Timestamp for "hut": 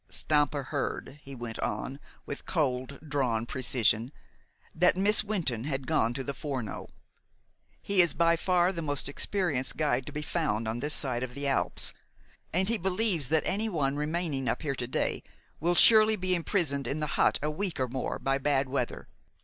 17.13-17.37